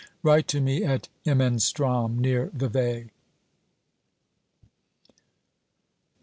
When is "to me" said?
0.47-0.83